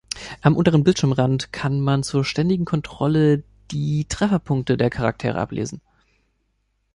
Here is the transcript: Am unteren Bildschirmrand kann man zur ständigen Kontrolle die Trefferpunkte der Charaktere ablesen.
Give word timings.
Am 0.41 0.55
unteren 0.57 0.83
Bildschirmrand 0.83 1.53
kann 1.53 1.79
man 1.79 2.01
zur 2.01 2.25
ständigen 2.25 2.65
Kontrolle 2.65 3.43
die 3.69 4.05
Trefferpunkte 4.07 4.75
der 4.75 4.89
Charaktere 4.89 5.37
ablesen. 5.39 5.79